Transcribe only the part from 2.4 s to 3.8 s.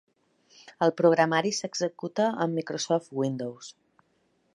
a Microsoft Windows.